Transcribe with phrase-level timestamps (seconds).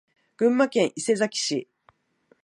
[0.35, 1.67] 群馬県伊勢崎市